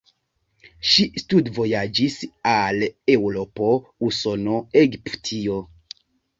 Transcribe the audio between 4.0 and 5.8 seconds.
Usono, Egiptio.